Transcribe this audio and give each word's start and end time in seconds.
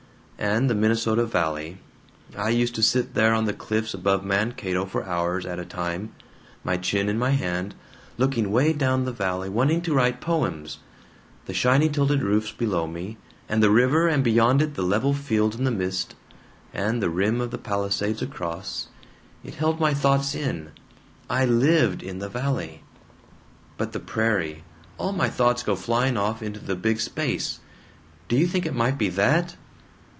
And 0.43 0.67
the 0.71 0.75
Minnesota 0.75 1.27
Valley 1.27 1.77
I 2.35 2.49
used 2.49 2.73
to 2.73 2.81
sit 2.81 3.13
there 3.13 3.31
on 3.35 3.45
the 3.45 3.53
cliffs 3.53 3.93
above 3.93 4.25
Mankato 4.25 4.85
for 4.87 5.03
hours 5.05 5.45
at 5.45 5.59
a 5.59 5.65
time, 5.65 6.13
my 6.63 6.77
chin 6.77 7.09
in 7.09 7.19
my 7.19 7.29
hand, 7.29 7.75
looking 8.17 8.51
way 8.51 8.73
down 8.73 9.05
the 9.05 9.11
valley, 9.11 9.49
wanting 9.49 9.81
to 9.83 9.93
write 9.93 10.19
poems. 10.19 10.79
The 11.45 11.53
shiny 11.53 11.89
tilted 11.89 12.23
roofs 12.23 12.49
below 12.51 12.87
me, 12.87 13.17
and 13.47 13.61
the 13.61 13.69
river, 13.69 14.07
and 14.07 14.23
beyond 14.23 14.63
it 14.63 14.73
the 14.73 14.81
level 14.81 15.13
fields 15.13 15.55
in 15.55 15.63
the 15.63 15.69
mist, 15.69 16.15
and 16.73 17.03
the 17.03 17.09
rim 17.11 17.39
of 17.39 17.51
palisades 17.61 18.23
across 18.23 18.87
It 19.43 19.53
held 19.55 19.79
my 19.79 19.93
thoughts 19.93 20.33
in. 20.33 20.71
I 21.29 21.45
LIVED, 21.45 22.01
in 22.01 22.17
the 22.17 22.29
valley. 22.29 22.81
But 23.77 23.91
the 23.91 23.99
prairie 23.99 24.63
all 24.97 25.11
my 25.11 25.29
thoughts 25.29 25.61
go 25.61 25.75
flying 25.75 26.17
off 26.17 26.41
into 26.41 26.59
the 26.59 26.75
big 26.75 26.99
space. 26.99 27.59
Do 28.27 28.35
you 28.35 28.47
think 28.47 28.65
it 28.65 28.73
might 28.73 28.97
be 28.97 29.09
that?" 29.09 29.55